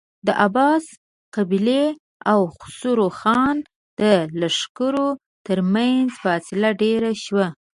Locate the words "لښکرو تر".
4.41-5.57